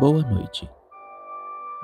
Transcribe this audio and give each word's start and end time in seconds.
Boa 0.00 0.22
noite. 0.22 0.68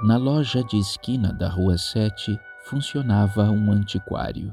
Na 0.03 0.17
loja 0.17 0.65
de 0.65 0.77
esquina 0.77 1.33
da 1.33 1.49
Rua 1.49 1.79
7 1.79 2.37
funcionava 2.65 3.45
um 3.45 3.71
antiquário. 3.71 4.53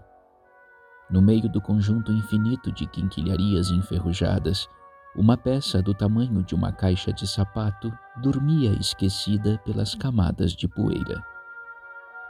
No 1.10 1.24
meio 1.24 1.50
do 1.50 1.60
conjunto 1.60 2.12
infinito 2.12 2.72
de 2.72 2.86
quinquilharias 2.86 3.72
enferrujadas, 3.72 4.70
uma 5.16 5.36
peça 5.36 5.82
do 5.82 5.92
tamanho 5.92 6.44
de 6.44 6.54
uma 6.54 6.72
caixa 6.72 7.12
de 7.12 7.28
sapato 7.28 7.92
dormia 8.18 8.74
esquecida 8.74 9.58
pelas 9.66 9.96
camadas 9.96 10.52
de 10.52 10.68
poeira. 10.68 11.20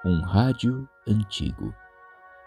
Um 0.06 0.22
rádio 0.22 0.88
antigo. 1.06 1.76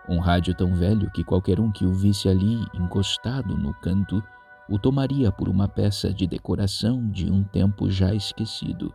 Um 0.09 0.18
rádio 0.20 0.54
tão 0.54 0.74
velho 0.74 1.10
que 1.10 1.23
qualquer 1.23 1.60
um 1.60 1.70
que 1.70 1.84
o 1.84 1.92
visse 1.92 2.30
ali 2.30 2.66
encostado 2.73 3.59
no 3.59 3.74
canto 3.74 4.24
o 4.70 4.79
tomaria 4.79 5.33
por 5.33 5.48
uma 5.48 5.66
peça 5.66 6.15
de 6.15 6.29
decoração 6.29 7.10
de 7.10 7.29
um 7.29 7.42
tempo 7.42 7.91
já 7.91 8.15
esquecido, 8.15 8.95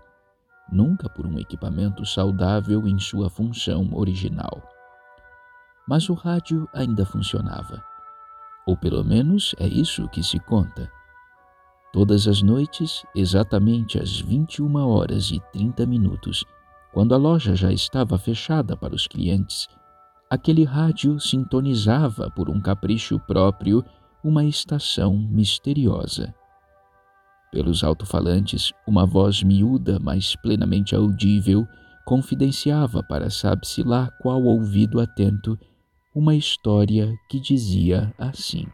nunca 0.71 1.09
por 1.09 1.27
um 1.27 1.37
equipamento 1.37 2.05
saudável 2.05 2.87
em 2.87 2.97
sua 2.97 3.29
função 3.29 3.89
original. 3.93 4.63
Mas 5.85 6.09
o 6.09 6.13
rádio 6.13 6.67
ainda 6.73 7.05
funcionava. 7.05 7.83
Ou 8.65 8.77
pelo 8.77 9.03
menos 9.03 9.53
é 9.59 9.67
isso 9.67 10.07
que 10.07 10.23
se 10.23 10.39
conta. 10.39 10.89
Todas 11.91 12.25
as 12.25 12.41
noites, 12.41 13.05
exatamente 13.13 13.99
às 13.99 14.19
21 14.19 14.75
horas 14.77 15.29
e 15.29 15.41
30 15.51 15.85
minutos, 15.85 16.45
quando 16.93 17.13
a 17.13 17.17
loja 17.17 17.53
já 17.53 17.71
estava 17.71 18.17
fechada 18.17 18.77
para 18.77 18.95
os 18.95 19.07
clientes, 19.07 19.67
aquele 20.29 20.63
rádio 20.63 21.19
sintonizava 21.19 22.31
por 22.31 22.49
um 22.49 22.61
capricho 22.61 23.19
próprio 23.19 23.83
uma 24.25 24.43
estação 24.43 25.15
misteriosa. 25.15 26.33
Pelos 27.51 27.83
alto-falantes, 27.83 28.73
uma 28.87 29.05
voz 29.05 29.43
miúda, 29.43 29.99
mas 29.99 30.35
plenamente 30.35 30.95
audível, 30.95 31.67
confidenciava 32.03 33.03
para 33.03 33.29
sabe-se 33.29 33.83
lá 33.83 34.09
qual 34.19 34.41
ouvido 34.41 34.99
atento 34.99 35.55
uma 36.15 36.33
história 36.33 37.13
que 37.29 37.39
dizia 37.39 38.11
assim. 38.17 38.65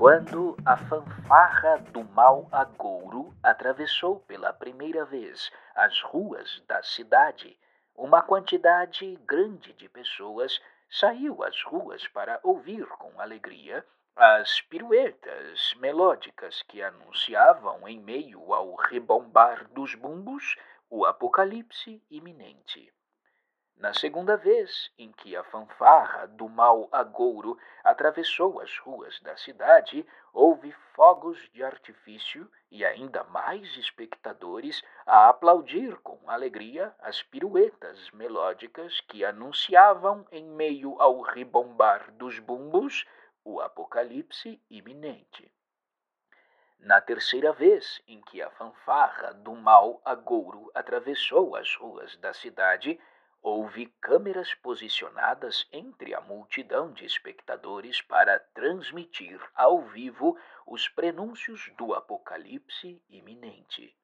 Quando 0.00 0.56
a 0.64 0.78
fanfarra 0.78 1.76
do 1.92 2.02
mau 2.02 2.48
agouro 2.50 3.34
atravessou 3.42 4.20
pela 4.20 4.50
primeira 4.50 5.04
vez 5.04 5.52
as 5.74 6.00
ruas 6.00 6.62
da 6.66 6.82
cidade, 6.82 7.54
uma 7.94 8.22
quantidade 8.22 9.14
grande 9.26 9.74
de 9.74 9.90
pessoas 9.90 10.58
saiu 10.88 11.44
às 11.44 11.62
ruas 11.64 12.08
para 12.08 12.40
ouvir 12.42 12.86
com 12.96 13.20
alegria 13.20 13.84
as 14.16 14.62
piruetas 14.62 15.74
melódicas 15.74 16.62
que 16.62 16.82
anunciavam, 16.82 17.86
em 17.86 18.00
meio 18.00 18.54
ao 18.54 18.74
rebombar 18.76 19.68
dos 19.68 19.94
bumbos, 19.94 20.56
o 20.88 21.04
apocalipse 21.04 22.02
iminente. 22.10 22.90
Na 23.80 23.94
segunda 23.94 24.36
vez 24.36 24.92
em 24.98 25.10
que 25.10 25.34
a 25.34 25.42
fanfarra 25.42 26.26
do 26.26 26.46
mau 26.50 26.86
agouro 26.92 27.58
atravessou 27.82 28.60
as 28.60 28.76
ruas 28.76 29.18
da 29.20 29.34
cidade, 29.38 30.06
houve 30.34 30.70
fogos 30.94 31.48
de 31.54 31.64
artifício 31.64 32.46
e 32.70 32.84
ainda 32.84 33.24
mais 33.24 33.78
espectadores 33.78 34.82
a 35.06 35.30
aplaudir 35.30 35.96
com 36.00 36.28
alegria 36.28 36.94
as 37.00 37.22
piruetas 37.22 38.10
melódicas 38.10 39.00
que 39.08 39.24
anunciavam, 39.24 40.26
em 40.30 40.44
meio 40.44 41.00
ao 41.00 41.22
rebombar 41.22 42.12
dos 42.12 42.38
bumbos, 42.38 43.06
o 43.42 43.62
apocalipse 43.62 44.60
iminente. 44.68 45.50
Na 46.78 47.00
terceira 47.00 47.50
vez 47.50 48.02
em 48.06 48.20
que 48.20 48.42
a 48.42 48.50
fanfarra 48.50 49.32
do 49.32 49.54
mau 49.54 50.02
agouro 50.04 50.70
atravessou 50.74 51.56
as 51.56 51.74
ruas 51.76 52.14
da 52.18 52.34
cidade, 52.34 53.00
houve 53.42 53.86
câmeras 54.00 54.54
posicionadas 54.54 55.66
entre 55.72 56.14
a 56.14 56.20
multidão 56.20 56.92
de 56.92 57.04
espectadores 57.04 58.02
para 58.02 58.38
transmitir 58.38 59.40
ao 59.54 59.82
vivo 59.82 60.38
os 60.66 60.88
prenúncios 60.88 61.70
do 61.76 61.94
apocalipse 61.94 63.02
iminente. 63.08 63.96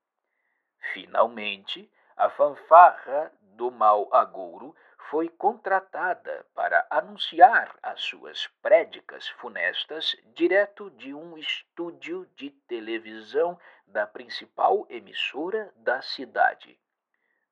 Finalmente, 0.92 1.90
a 2.16 2.30
fanfarra 2.30 3.32
do 3.40 3.70
mau 3.70 4.12
agouro 4.14 4.74
foi 5.10 5.28
contratada 5.28 6.44
para 6.54 6.86
anunciar 6.90 7.76
as 7.82 8.00
suas 8.00 8.48
prédicas 8.60 9.28
funestas 9.28 10.16
direto 10.34 10.90
de 10.90 11.14
um 11.14 11.38
estúdio 11.38 12.28
de 12.34 12.50
televisão 12.50 13.58
da 13.86 14.06
principal 14.06 14.86
emissora 14.90 15.72
da 15.76 16.02
cidade. 16.02 16.78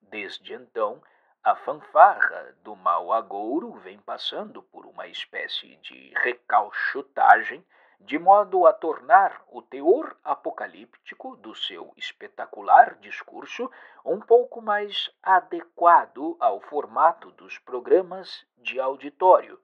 Desde 0.00 0.52
então, 0.52 1.02
a 1.44 1.55
fanfarra 1.56 2.56
do 2.65 2.75
mau 2.75 3.12
agouro 3.12 3.75
vem 3.75 3.99
passando 3.99 4.62
por 4.62 4.87
uma 4.87 5.06
espécie 5.06 5.77
de 5.77 6.10
recalchutagem, 6.16 7.62
de 8.00 8.19
modo 8.19 8.66
a 8.66 8.72
tornar 8.72 9.44
o 9.49 9.60
teor 9.60 10.16
apocalíptico 10.25 11.37
do 11.37 11.55
seu 11.55 11.93
espetacular 11.99 12.94
discurso 12.94 13.71
um 14.03 14.21
pouco 14.21 14.62
mais 14.62 15.10
adequado 15.22 16.34
ao 16.41 16.60
formato 16.62 17.31
dos 17.32 17.59
programas 17.59 18.47
de 18.56 18.81
auditório, 18.81 19.61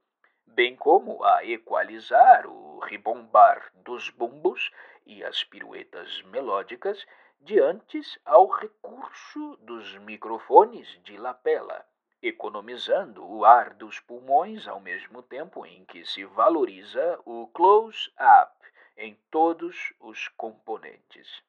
bem 0.47 0.77
como 0.77 1.25
a 1.25 1.47
equalizar 1.47 2.47
o 2.47 2.79
ribombar 2.81 3.73
dos 3.77 4.11
bumbos 4.11 4.71
e 5.07 5.25
as 5.25 5.43
piruetas 5.45 6.21
melódicas 6.25 7.07
diante 7.41 8.01
ao 8.25 8.47
recurso 8.47 9.57
dos 9.63 9.97
microfones 9.99 10.87
de 11.03 11.17
lapela, 11.17 11.87
economizando 12.23 13.27
o 13.27 13.45
ar 13.45 13.73
dos 13.73 13.99
pulmões 13.99 14.69
ao 14.69 14.79
mesmo 14.79 15.23
tempo 15.23 15.65
em 15.65 15.85
que 15.87 16.05
se 16.05 16.25
valoriza 16.25 17.19
o 17.25 17.47
close-up 17.49 18.55
em 18.97 19.15
todos 19.31 19.95
os 19.99 20.29
componentes. 20.29 21.43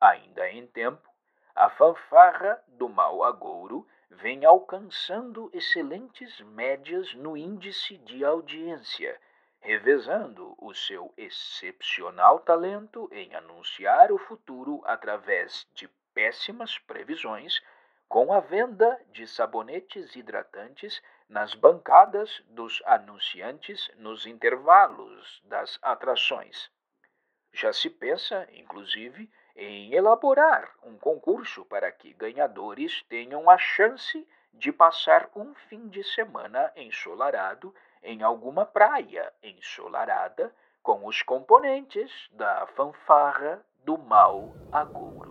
Ainda 0.00 0.48
em 0.48 0.66
tempo, 0.68 1.10
a 1.56 1.68
fanfarra 1.68 2.62
do 2.68 2.88
mau 2.88 3.24
agouro 3.24 3.86
vem 4.08 4.44
alcançando 4.44 5.50
excelentes 5.52 6.40
médias 6.40 7.12
no 7.14 7.36
índice 7.36 7.98
de 7.98 8.24
audiência 8.24 9.20
revezando 9.60 10.54
o 10.58 10.74
seu 10.74 11.12
excepcional 11.16 12.40
talento 12.40 13.08
em 13.12 13.34
anunciar 13.34 14.10
o 14.10 14.18
futuro 14.18 14.82
através 14.84 15.66
de 15.74 15.88
péssimas 16.14 16.78
previsões, 16.78 17.60
com 18.08 18.32
a 18.32 18.40
venda 18.40 19.00
de 19.12 19.26
sabonetes 19.26 20.16
hidratantes 20.16 21.00
nas 21.28 21.54
bancadas 21.54 22.42
dos 22.48 22.82
anunciantes 22.84 23.88
nos 23.96 24.26
intervalos 24.26 25.40
das 25.44 25.78
atrações. 25.80 26.70
Já 27.52 27.72
se 27.72 27.88
pensa, 27.88 28.48
inclusive, 28.52 29.30
em 29.54 29.92
elaborar 29.94 30.74
um 30.82 30.96
concurso 30.98 31.64
para 31.66 31.92
que 31.92 32.12
ganhadores 32.14 33.02
tenham 33.08 33.48
a 33.48 33.58
chance 33.58 34.26
de 34.52 34.72
passar 34.72 35.30
um 35.36 35.54
fim 35.54 35.88
de 35.88 36.02
semana 36.02 36.72
ensolarado 36.74 37.74
em 38.02 38.22
alguma 38.22 38.64
praia 38.64 39.32
ensolarada 39.42 40.54
com 40.82 41.06
os 41.06 41.22
componentes 41.22 42.10
da 42.32 42.66
fanfarra 42.74 43.64
do 43.84 43.98
mau 43.98 44.54
agouro. 44.72 45.29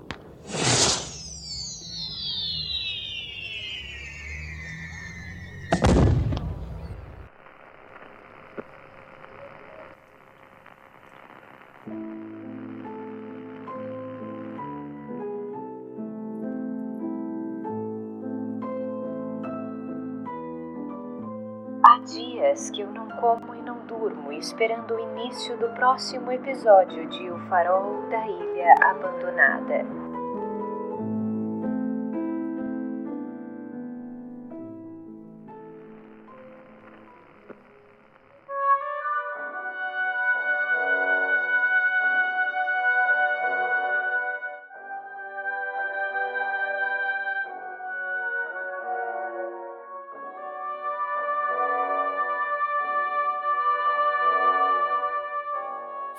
Há 21.99 22.01
dias 22.03 22.69
que 22.69 22.79
eu 22.79 22.89
não 22.91 23.09
como 23.09 23.53
e 23.53 23.61
não 23.61 23.85
durmo, 23.85 24.31
esperando 24.31 24.93
o 24.93 24.99
início 24.99 25.57
do 25.57 25.67
próximo 25.71 26.31
episódio 26.31 27.05
de 27.09 27.29
O 27.29 27.37
Farol 27.49 28.07
da 28.09 28.25
Ilha 28.25 28.73
Abandonada. 28.81 30.08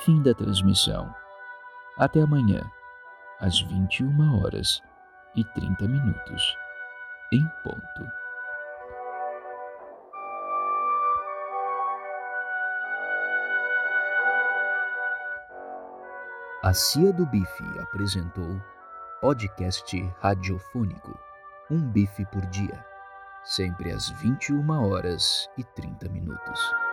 Fim 0.05 0.23
da 0.23 0.33
transmissão. 0.33 1.15
Até 1.99 2.23
amanhã, 2.23 2.63
às 3.39 3.61
21 3.61 4.41
horas 4.41 4.83
e 5.37 5.45
30 5.45 5.87
minutos, 5.87 6.57
em 7.31 7.47
ponto. 7.63 8.11
A 16.63 16.73
Cia 16.73 17.13
do 17.13 17.27
Bife 17.27 17.79
apresentou 17.81 18.59
podcast 19.21 20.01
radiofônico 20.21 21.19
Um 21.71 21.87
Bife 21.91 22.25
por 22.33 22.47
Dia, 22.47 22.83
sempre 23.45 23.93
às 23.93 24.09
21 24.09 24.71
horas 24.71 25.47
e 25.59 25.65
30 25.65 26.09
minutos. 26.09 26.90